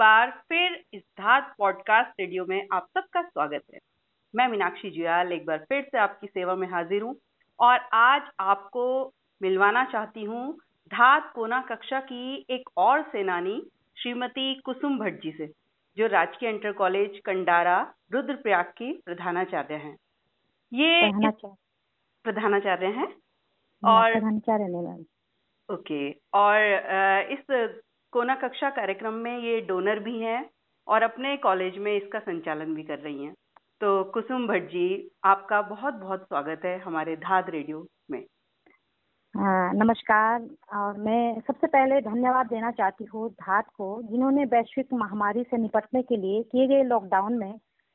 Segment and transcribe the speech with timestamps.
[0.00, 3.78] बार फिर इस धात podcast radio में आप सबका स्वागत है।
[4.34, 7.14] मैं मीनाक्षी जुयाल एक बार फिर से आपकी सेवा में हाजिर हूँ
[7.60, 10.54] और आज आपको मिलवाना चाहती हूँ
[10.86, 13.70] धात कोना कक्षा की एक और सेनानी
[14.02, 15.46] श्रीमती कुसुम भट्ट जी से
[15.96, 19.96] जो राजकीय इंटर कॉलेज कंडारा रुद्रप्रयाग की प्रधानाचार्य हैं।
[20.72, 21.10] ये
[22.24, 23.08] प्रधानाचार्य। हैं
[23.84, 25.04] और प्रधानाचार्य
[25.74, 26.56] ओके और
[27.30, 27.44] इस
[28.12, 30.48] कोना कक्षा कार्यक्रम में ये डोनर भी हैं
[30.88, 33.34] और अपने कॉलेज में इसका संचालन भी कर रही हैं।
[33.80, 38.24] तो कुसुम भट्ट जी, आपका बहुत बहुत स्वागत है हमारे धाद रेडियो में।
[39.74, 45.56] नमस्कार, और मैं सबसे पहले धन्यवाद देना चाहती हूँ धात को, जिन्होंने वैश्विक महामारी से
[45.56, 47.52] निपटने के लिए किए गए लॉकडाउन में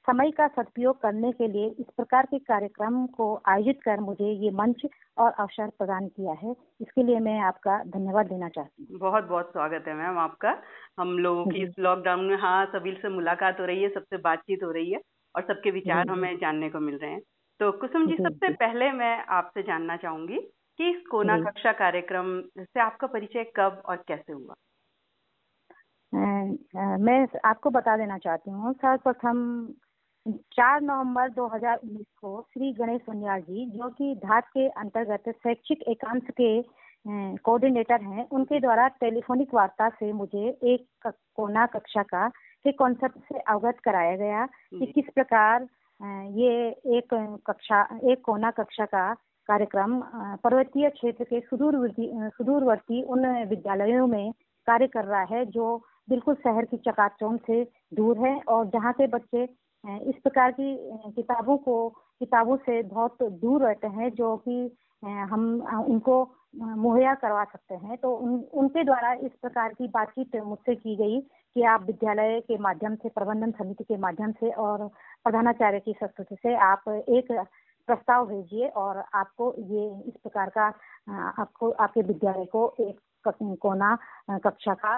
[0.08, 4.52] समय का सदुपयोग करने के लिए इस प्रकार के कार्यक्रम को आयोजित कर मुझे ये
[4.52, 4.86] मंच
[5.18, 9.50] और अवसर प्रदान किया है। इसके लिए मैं आपका धन्यवाद देना चाहती हूँ। बहुत बहुत
[9.52, 10.56] स्वागत है मैम आपका।
[11.00, 14.64] हम लोगों की इस लॉकडाउन में हाँ सभी से मुलाकात हो रही है सबसे बातचीत
[14.64, 15.00] हो रही है
[15.36, 17.22] और सबके विचार हमें जानने को मिल रहे हैं।
[17.60, 20.40] तो कुसुम जी सबसे पहले मैं आपसे जानना चाहूँगी
[20.80, 24.56] कि इस कोना कक्षा कार्यक्रम से आपका परिचय कब और कैसे हुआ?
[27.00, 29.38] मैं आपको बता देना चाहती हूँ। सर्वप्रथम
[30.26, 36.30] चार नवंबर 2019 को श्री गणेश उनियाल जी जो कि धात के अंतर्गत शैक्षिक एकांश
[36.32, 36.50] के
[37.38, 42.28] कोऑर्डिनेटर हैं उनके द्वारा टेलीफोनिक वार्ता से मुझे एक कोना कक्षा का
[42.66, 45.68] के कॉन्सेप्ट से अवगत कराया गया कि। किस प्रकार
[46.34, 46.56] ये
[46.98, 47.14] एक
[47.48, 47.82] कक्षा
[48.12, 49.14] एक कोना कक्षा का
[49.50, 50.00] कार्यक्रम
[50.44, 54.32] पर्वतीय क्षेत्र के सुदूरवर्ती सुदूरवर्ती उन विद्यालयों में
[54.68, 55.76] कार्य कर रहा है जो
[56.10, 59.46] बिल्कुल शहर की चकाचौंध से दूर है और जहाँ के बच्चे
[59.86, 60.76] इस प्रकार की
[61.16, 65.44] किताबों को, किताबों से बहुत दूर रहते हैं जो कि हम
[65.90, 66.24] उनको
[66.56, 71.20] मुहैया करवा सकते हैं। तो उन, उनके द्वारा इस प्रकार की बातचीत मुझसे की गई
[71.22, 74.88] कि आप विद्यालय के माध्यम से, प्रबंधन समिति के माध्यम से और
[75.24, 77.32] प्रधानाचार्य की संस्कृति से आप एक
[77.88, 80.68] प्रस्ताव भेजिए और आपको ये, इस प्रकार का
[81.40, 83.00] आपको, आपके विद्यालय को एक
[83.62, 83.98] कोना
[84.30, 84.98] कक्षा का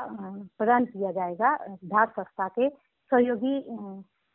[0.57, 2.69] प्रदान किया जाएगा धात संस्था के
[3.11, 3.59] सहयोगी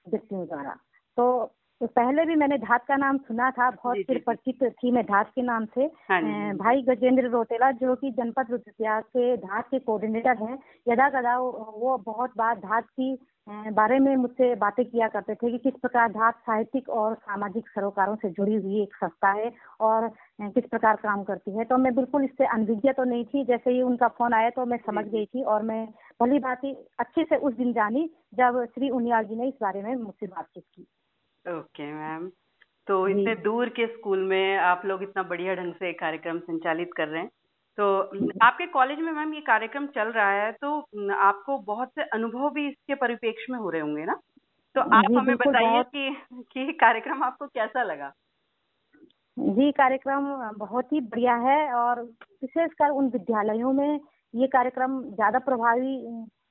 [0.06, 0.76] व्यक्तियों द्वारा।
[1.16, 5.02] तो तो पहले भी मैंने धात का नाम सुना था बहुत फिर परिचित थी मैं
[5.04, 9.78] धात के नाम से। हाँ भाई गजेंद्र रोटेला जो कि जनपद रुद्रप्रयाग के धात के
[9.78, 10.58] कोऑर्डिनेटर हैं
[10.88, 13.18] यदा कदा वो बहुत बार धात की
[13.48, 18.14] बारे में मुझसे बातें किया करते थे कि किस प्रकार धात साहित्यिक और सामाजिक सरोकारों
[18.16, 20.08] से जुड़ी हुई एक संस्था है और
[20.42, 23.82] किस प्रकार काम करती है। तो मैं बिल्कुल इससे अनभिज्ञ तो नहीं थी जैसे ही
[23.82, 25.86] उनका फ़ोन आया तो मैं समझ गई थी और मैं
[26.22, 26.64] भली बात
[26.98, 30.64] अच्छे से उस दिन जानी जब श्री उनियाल जी ने इस बारे में मुझसे बातचीत
[30.64, 30.86] की।
[31.46, 32.30] Okay ma'am.
[32.86, 37.08] तो इतने दूर के स्कूल में आप लोग इतना बढ़िया ढंग से कार्यक्रम संचालित कर
[37.08, 37.30] रहे हैं।
[37.78, 37.84] तो
[38.42, 40.78] आपके कॉलेज में मैम ये कार्यक्रम चल रहा है तो
[41.26, 44.18] आपको बहुत से अनुभव भी इसके परिप्रेक्ष्य में हो रहे होंगे ना?
[44.74, 48.12] तो आप हमें बताइए कि कि कार्यक्रम आपको कैसा लगा?
[49.36, 50.24] जी कार्यक्रम
[50.58, 54.00] बहुत ही बढ़िया है और विशेषकर उन विद्यालयों में
[54.34, 55.96] ये कार्यक्रम ज़्यादा प्रभावी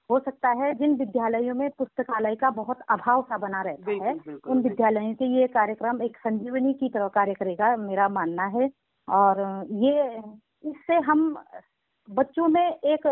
[0.10, 4.14] हो सकता है जिन विद्यालयों में पुस्तकालय का बहुत अभाव सा बना रहता है।
[4.46, 8.70] उन विद्यालयों से ये कार्यक्रम एक संजीवनी की तरह कार्य करेगा मेरा मानना है।
[9.08, 9.40] और
[9.84, 10.04] ये
[10.64, 11.36] इससे हम
[12.08, 13.08] बच्चों में एक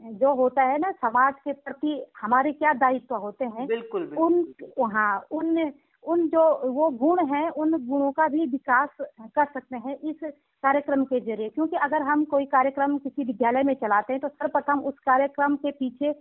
[0.00, 4.90] जो होता है ना समाज के प्रति हमारे क्या दायित्व होते हैं बिल्कुल, बिल्कुल उन
[4.92, 5.70] हाँ उन
[6.04, 6.42] उन जो
[6.72, 10.16] वो गुण हैं उन गुणों का भी विकास कर सकते हैं इस
[10.64, 14.80] कार्यक्रम के ज़रिए। क्योंकि अगर हम कोई कार्यक्रम किसी विद्यालय में चलाते हैं तो सर्वप्रथम
[14.80, 16.12] उस कार्यक्रम के पीछे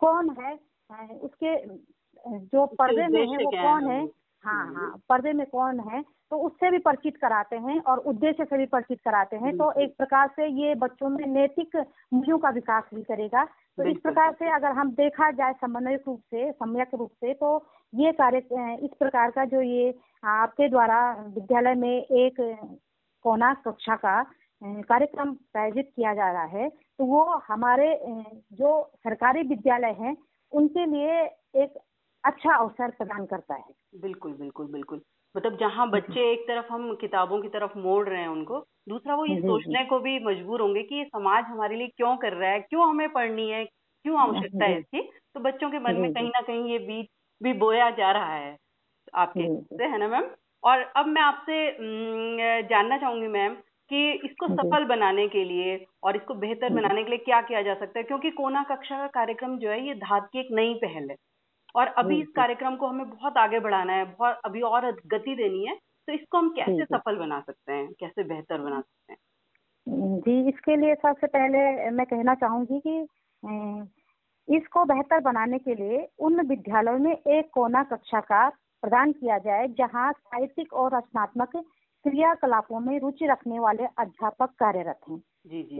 [0.00, 0.58] कौन है?
[1.18, 1.56] उसके
[2.26, 4.04] जो पर्दे में है वो कौन है?
[4.44, 4.72] हाँ?
[4.74, 6.02] हाँ पर्दे में कौन है?
[6.30, 9.96] तो उससे भी परिचित कराते हैं और उद्देश्य से भी परिचित कराते हैं। तो एक
[9.98, 11.76] प्रकार से ये बच्चों में नैतिक
[12.12, 16.20] मूल्यों का विकास भी करेगा। तो इस प्रकार से अगर हम देखा जाए समन्वयक रूप
[16.20, 17.58] से सम्यक रूप से तो
[17.92, 18.38] ये कार्य
[18.82, 19.92] इस प्रकार का जो ये
[20.22, 22.36] आपके द्वारा विद्यालय में एक
[23.24, 24.22] कोना कक्षा का
[24.62, 27.88] कार्यक्रम आयोजित किया जा रहा है तो वो हमारे
[28.52, 30.16] जो सरकारी विद्यालय हैं
[30.52, 31.20] उनके लिए
[31.62, 31.78] एक
[32.24, 35.00] अच्छा अवसर प्रदान करता है। बिल्कुल बिल्कुल बिल्कुल।
[35.34, 38.58] मतलब जहाँ बच्चे एक तरफ़ हम किताबों की तरफ़ मोड़ रहे हैं उनको
[38.88, 42.32] दूसरा वो ये सोचने को भी मजबूर होंगे कि ये समाज हमारे लिए क्यों कर
[42.32, 45.00] रहा है क्यों हमें पढ़नी है क्यों आवश्यकता है इसकी?
[45.34, 47.06] तो बच्चों के मन में कहीं ना कहीं ये बीज
[47.40, 48.56] भी बोया जा रहा है
[49.14, 50.30] आपके से है ना मैम?
[50.62, 53.54] और अब मैं आपसे जानना चाहूँगी मैम
[53.90, 57.74] कि इसको सफल बनाने के लिए और इसको बेहतर बनाने के लिए क्या किया जा
[57.74, 58.02] सकता है?
[58.04, 61.16] क्योंकि कोना कक्षा का कार्यक्रम जो है ये धात की एक नई पहल है।
[61.74, 65.64] और अभी इस कार्यक्रम को हमें बहुत आगे बढ़ाना है बहुत अभी और गति देनी
[65.66, 65.74] है
[66.08, 67.88] तो इसको हम कैसे सफल बना सकते हैं?
[68.00, 69.18] कैसे बेहतर बना सकते हैं?
[70.20, 73.00] जी इसके लिए सबसे पहले मैं कहना चाहूँगी कि
[74.48, 78.48] इसको बेहतर बनाने के लिए उन विद्यालयों में एक कोना कक्षा का
[78.82, 81.56] प्रदान किया जाए जहाँ साहित्यिक और रचनात्मक
[82.04, 85.18] क्रियाकलापों में रुचि रखने वाले अध्यापक कार्यरत हैं।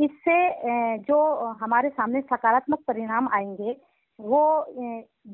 [0.05, 1.19] इससे जो
[1.61, 3.77] हमारे सामने सकारात्मक परिणाम आएँगे
[4.19, 4.43] वो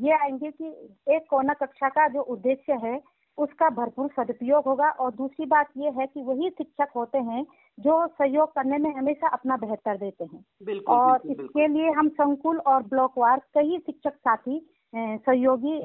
[0.02, 0.68] ये आएँगे कि
[1.08, 2.96] एक कोना कक्षा का जो उद्देश्य है
[3.38, 7.46] उसका भरपूर सदुपयोग होगा और दूसरी बात ये है कि वही शिक्षक होते हैं
[7.78, 11.90] जो सहयोग करने में हमेशा अपना बेहतर देते हैं बिल्कुल, और बिल्कुल, इसके बिल्कुल। लिए
[11.90, 15.80] हम संकुल और ब्लॉक ब्लॉकवार कई शिक्षक साथी सहयोगी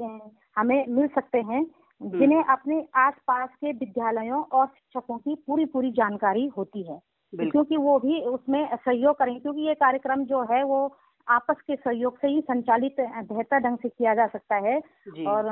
[0.57, 1.65] हमें मिल सकते हैं
[2.01, 6.99] हम्म। जिन्हें अपने आसपास के विद्यालयों और शिक्षकों की पूरी पूरी जानकारी होती है
[7.33, 10.87] क्योंकि वो भी उसमें सहयोग करेंगे क्योंकि ये कार्यक्रम जो है वो
[11.31, 14.77] आपस के सहयोग से ही संचालित बेहतर ढंग से किया जा सकता है।
[15.25, 15.43] और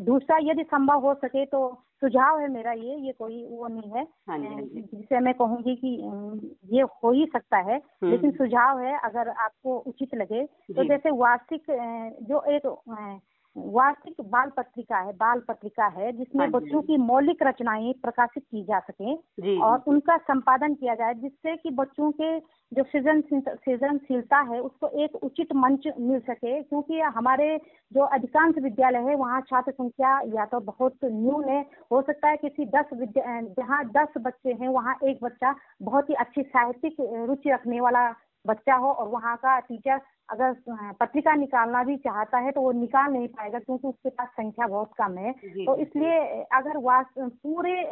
[0.00, 1.60] दूसरा यदि संभव हो सके तो
[2.00, 5.96] सुझाव है मेरा ये ये कोई वो नहीं है। हाँ हाँ जिसे मैं कहूँगी कि
[6.76, 11.10] ये हो ही सकता है। हम्म। लेकिन सुझाव है अगर आपको उचित लगे तो जैसे
[11.10, 11.62] वार्षिक
[12.22, 12.66] जो एक
[13.56, 18.62] वार्षिक बाल पत्रिका है बाल पत्रिका है जिसमें हाँ बच्चों की मौलिक रचनाएँ प्रकाशित की
[18.62, 19.14] जा सके
[19.60, 22.38] और उनका संपादन किया जाए जिससे कि बच्चों के
[22.72, 27.56] जो सृजन सृजनशीलता है उसको एक उचित मंच मिल सके क्योंकि हमारे
[27.92, 31.60] जो अधिकांश विद्यालय है वहाँ छात्र संख्या या तो बहुत न्यून है।
[31.92, 36.14] हो सकता है किसी दस विद्या जहाँ दस बच्चे हैं वहाँ एक बच्चा बहुत ही
[36.14, 38.08] अच्छी साहित्यिक रुचि रखने वाला
[38.46, 40.00] बच्चा हो और वहाँ का टीचर
[40.30, 40.52] अगर
[41.00, 44.90] पत्रिका निकालना भी चाहता है तो वो निकाल नहीं पाएगा क्योंकि उसके पास संख्या बहुत
[44.98, 46.18] कम है। तो इसलिए
[46.52, 46.78] अगर
[47.18, 47.82] पूरे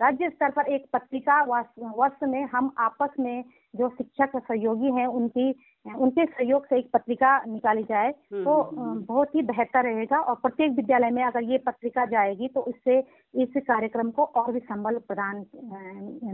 [0.00, 3.44] राज्य स्तर पर एक पत्रिका वर्ष में हम आपस में
[3.74, 5.50] जो शिक्षक सहयोगी हैं उनकी
[5.96, 10.20] उनके सहयोग से एक पत्रिका निकाली जाए हम्म, तो हम्म, हम्म। बहुत ही बेहतर रहेगा
[10.20, 12.98] और प्रत्येक विद्यालय में अगर ये पत्रिका जाएगी तो इससे
[13.34, 15.44] इस कार्यक्रम को और भी संबल प्रदान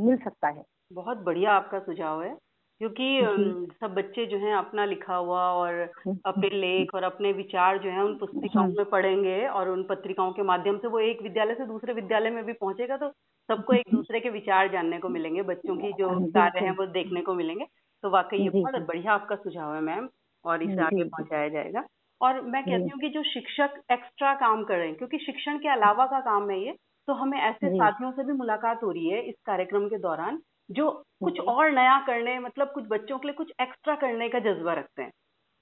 [0.04, 2.36] मिल सकता है। बहुत बढ़िया आपका सुझाव है।
[2.80, 5.80] क्योंकि सब बच्चे जो हैं अपना लिखा हुआ और
[6.26, 10.42] अपने लेख और अपने विचार जो हैं उन पुस्तिकाओं में पढ़ेंगे और उन पत्रिकाओं के
[10.42, 13.08] माध्यम से वो एक विद्यालय से दूसरे विद्यालय में भी पहुंचेगा तो
[13.48, 17.20] सबको एक दूसरे के विचार जानने को मिलेंगे बच्चों की जो कार्य हैं वो देखने
[17.20, 17.66] को मिलेंगे।
[18.02, 20.08] तो वाकई ये बहुत बढ़िया आपका सुझाव है मैम
[20.44, 21.84] और इसे आगे पहुँचाया जाएगा।
[22.20, 25.68] और मैं कहती हूँ कि जो शिक्षक एक्स्ट्रा काम कर रहे हैं क्योंकि शिक्षण के
[25.68, 26.72] अलावा का काम है ये
[27.08, 30.40] तो हमें ऐसे साथियों से भी मुलाकात हो रही है इस कार्यक्रम के दौरान
[30.70, 30.90] जो
[31.22, 35.02] कुछ और नया करने मतलब कुछ बच्चों के लिए कुछ एक्स्ट्रा करने का जज्बा रखते
[35.02, 35.10] हैं।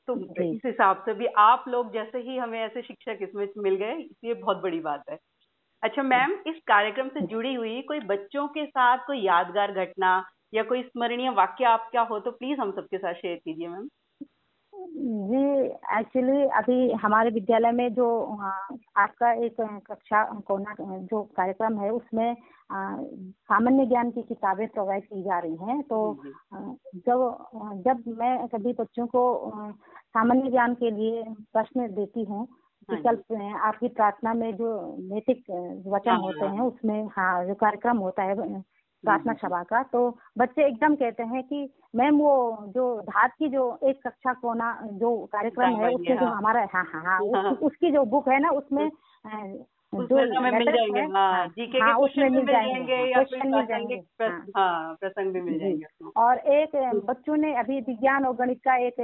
[0.09, 0.15] तो
[0.45, 3.95] इस हिसाब से भी आप लोग जैसे ही हमें ऐसे शिक्षक इसमें मिल गए
[4.25, 5.19] ये बहुत बड़ी बात है।
[5.83, 10.13] अच्छा मैम इस कार्यक्रम से जुड़ी हुई कोई बच्चों के साथ कोई यादगार घटना
[10.55, 13.89] या कोई स्मरणीय वाक्य आप क्या हो तो प्लीज़ हम सबके साथ शेयर कीजिए मैम।
[14.79, 15.65] जी
[15.99, 18.25] एक्चुअली अभी हमारे विद्यालय में जो
[18.97, 22.37] आपका एक कक्षा कोना जो कार्यक्रम है उसमें
[22.73, 26.23] सामान्य ज्ञान की किताबें प्रोवाइड की जा रही हैं। तो
[26.95, 27.47] जब
[27.87, 29.53] जब मैं सभी बच्चों को
[29.89, 31.23] सामान्य ज्ञान के लिए
[31.53, 32.49] प्रश्न देती हूँ
[32.91, 35.45] कि हाँ आपकी प्रार्थना में जो नैतिक
[35.87, 38.35] वचन हाँ, होते हाँ। हैं उसमें हाँ जो कार्यक्रम होता है
[39.05, 43.79] प्रार्थना सभा का। तो बच्चे एकदम कहते हैं कि मैम वो जो धात की जो
[43.85, 47.91] एक कक्षा कोना जो कार्यक्रम है उसके जो हमारा हाँ हाँ हाँ, हाँ। उस, उसकी
[47.91, 48.91] जो बुक है ना उसमें
[49.95, 53.95] जो मिल जाएँगे हाँ, जीके हाँ, उसमें मिल जाएँगे क्वेश्चन मिल जाएँगे
[54.57, 58.95] हाँ। प्रसंग भी मिल जाएँगे और एक बच्चों ने अभी विज्ञान और गणित का एक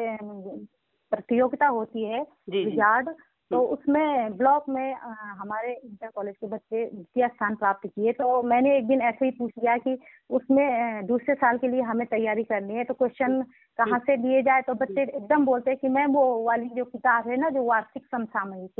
[1.13, 2.21] प्रतियोगिता होती है
[2.51, 3.09] विजार्ड।
[3.55, 8.43] तो। उसमें ब्लॉक में आ, हमारे इंटर कॉलेज के बच्चे द्वितीय स्थान प्राप्त किए। तो
[8.43, 9.99] मैंने एक दिन ऐसे ही पूछ लिया कि
[10.31, 13.43] उसमें दूसरे साल के लिए हमें तैयारी करनी है तो क्वेश्चन
[13.79, 14.63] कहाँ से दिए जाए?
[14.63, 18.07] तो बच्चे एकदम बोलते हैं कि मैम वो वाली जो किताब है ना जो वार्षिक
[18.07, 18.71] समसामयिक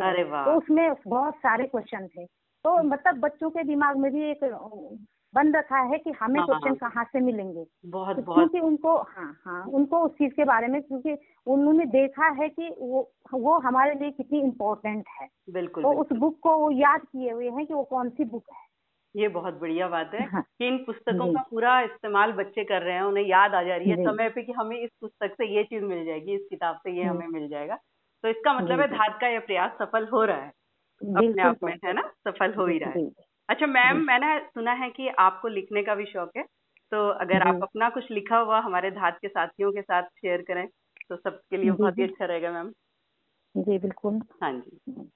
[0.47, 2.25] तो उसमें बहुत सारे क्वेश्चन थे।
[2.65, 4.45] तो मतलब बच्चों के दिमाग में भी एक
[5.35, 7.65] बन रखा है कि हमें क्वेश्चन हाँ, हाँ। कहाँ से मिलेंगे?
[7.87, 11.85] बहुत तो बहुत। क्योंकि उनको हाँ हाँ उनको उस चीज़ के बारे में क्योंकि उन्होंने
[11.87, 16.57] देखा है कि वो वो हमारे लिए कितनी इम्पोर्टेंट है। बिल्कुल तो उस बुक को
[16.57, 18.63] वो याद किए हुए हैं कि वो कौन सी बुक है।
[19.15, 22.95] ये बहुत बढ़िया बात है हाँ, कि इन पुस्तकों का पूरा इस्तेमाल बच्चे कर रहे
[22.95, 25.65] हैं उन्हें याद आ जा रही है समय पे कि हमें इस पुस्तक से ये
[25.65, 27.75] चीज़ मिल जाएगी इस किताब से ये हमें मिल जाएगा।
[28.25, 30.53] तो इसका मतलब है धात का ये प्रयास सफल हो रहा है।
[31.01, 32.03] अपने आप में है ना?
[32.29, 33.03] सफल हो ही रहा है।
[33.49, 36.43] अच्छा मैम मैंने सुना है कि आपको लिखने का भी शौक है
[36.93, 40.67] तो अगर आप अपना कुछ लिखा हुआ हमारे धात के साथियों के साथ शेयर करें
[41.11, 42.73] तो सबके लिए बहुत ही अच्छा रहेगा मैम
[43.57, 45.11] जी बिल्कुल। हाँ जी।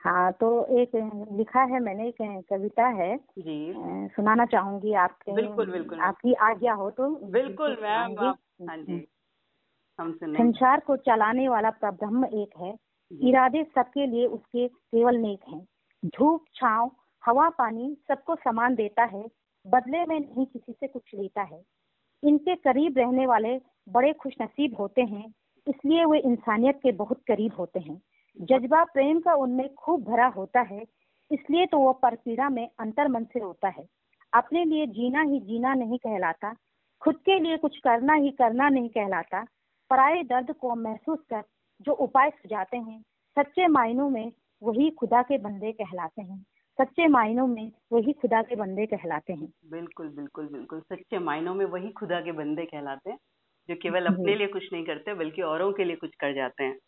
[0.00, 0.90] हाँ तो एक
[1.32, 3.72] लिखा है मैंने एक कविता है। जी।
[4.08, 8.18] सुनाना चाहूँगी आपके बिल्कुल बिल्कुल। आपकी आज्ञा हो तो बिल्कुल मैम
[8.68, 9.06] हाँ जी।
[9.98, 12.74] हम सुने संसार को चलाने वाला प्रब्रह्म एक है
[13.10, 15.66] इरादे सबके लिए उसके केवल नेक हैं।
[16.04, 16.90] धूप छाव
[17.28, 19.24] हवा पानी सबको समान देता है,
[19.66, 21.60] बदले में नहीं किसी से कुछ लेता है।
[22.22, 25.24] इनके करीब रहने वाले बड़े खुश नसीब होते हैं,
[25.66, 28.00] इसलिए वे इंसानियत के बहुत करीब होते हैं।
[28.36, 30.82] जज्बा प्रेम का उनमें खूब भरा होता है,
[31.30, 33.86] इसलिए तो वो परपीड़ा में अंतर मन से होता है।
[34.32, 36.54] अपने लिए जीना ही जीना नहीं कहलाता,
[37.02, 39.46] खुद के लिए कुछ करना ही करना नहीं कहलाता।
[39.90, 41.42] पराये दर्द को महसूस कर
[41.80, 43.02] जो उपाय सुझाते हैं,
[43.36, 44.32] सच्चे मायनों में
[44.62, 46.44] वही खुदा के बंदे कहलाते हैं।
[46.78, 51.64] सच्चे मायनों में वही खुदा के बंदे कहलाते हैं। बिल्कुल बिल्कुल बिल्कुल। सच्चे मायनों में
[51.66, 53.18] वही खुदा के बंदे कहलाते हैं
[53.68, 56.78] जो केवल अपने लिए कुछ नहीं करते बल्कि औरों के लिए कुछ कर जाते हैं।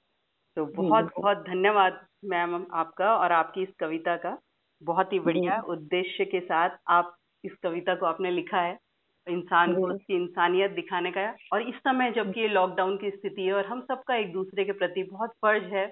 [0.56, 4.38] तो बहुत बहुत धन्यवाद मैम आपका और आपकी इस कविता का।
[4.82, 8.78] बहुत ही बढ़िया उद्देश्य के साथ आप इस कविता को आपने लिखा है
[9.26, 13.52] इंसान को उसकी इंसानियत दिखाने का और इस समय जबकि ये लॉकडाउन की स्थिति है
[13.54, 15.85] और हम सबका एक दूसरे के प्रति बहुत फ़र्ज़ है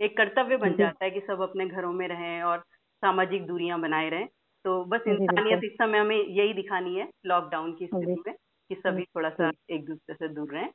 [0.00, 2.64] एक कर्तव्य बन जाता है कि सब अपने घरों में रहें और
[3.02, 4.26] सामाजिक दूरियाँ बनाए रहें।
[4.64, 8.34] तो बस इंसानियत इस समय हमें यही दिखानी है लॉकडाउन की स्थिति में
[8.70, 10.70] कि सभी थोड़ा सा एक दूसरे से दूर रहें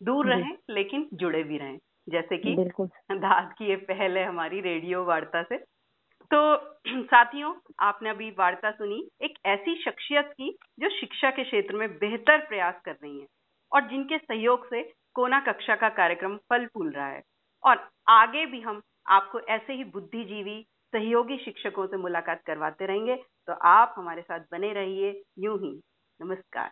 [0.00, 2.54] दूर रहें लेकिन जुड़े भी रहें। जैसे कि
[3.12, 5.56] दाद की ये पहल है हमारी रेडियो वार्ता से।
[6.30, 6.38] तो
[7.04, 12.38] साथियों आपने अभी वार्ता सुनी एक ऐसी शख्सियत की जो शिक्षा के क्षेत्र में बेहतर
[12.38, 13.26] प्रयास कर रही है
[13.72, 14.82] और जिनके सहयोग से
[15.14, 17.22] कोना कक्षा का कार्यक्रम फल फूल रहा है।
[17.64, 23.16] और आगे भी हम आपको ऐसे ही बुद्धिजीवी सहयोगी शिक्षकों से मुलाकात करवाते रहेंगे।
[23.48, 25.80] तो आप हमारे साथ बने रहिए। यूँ ही।
[26.20, 26.70] नमस्कार।